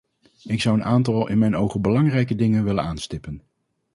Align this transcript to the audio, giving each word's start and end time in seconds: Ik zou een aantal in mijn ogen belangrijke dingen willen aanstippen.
Ik 0.43 0.61
zou 0.61 0.77
een 0.77 0.83
aantal 0.83 1.27
in 1.29 1.37
mijn 1.37 1.55
ogen 1.55 1.81
belangrijke 1.81 2.35
dingen 2.35 2.63
willen 2.63 2.83
aanstippen. 2.83 3.41